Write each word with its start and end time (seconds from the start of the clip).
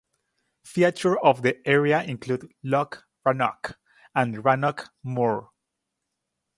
Features 0.65 1.17
of 1.21 1.43
the 1.43 1.57
area 1.63 2.01
include 2.01 2.51
Loch 2.63 3.05
Rannoch 3.23 3.75
and 4.15 4.43
Rannoch 4.43 4.89
Moor. 5.03 5.51